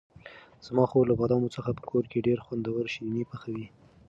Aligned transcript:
زما 0.65 0.83
خور 0.89 1.03
له 1.07 1.15
بادامو 1.19 1.53
څخه 1.55 1.69
په 1.77 1.83
کور 1.89 2.03
کې 2.11 2.25
ډېر 2.27 2.39
خوندور 2.45 2.83
شیریني 2.93 3.23
پخوي. 3.31 3.65